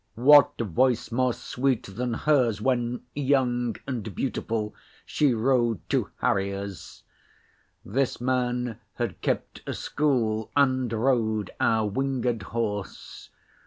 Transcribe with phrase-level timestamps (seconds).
[0.15, 4.73] What voice more sweet than hers When young and beautiful,
[5.05, 7.03] She rode to harriers?
[7.85, 13.29] This man had kept a school And rode our winged horse.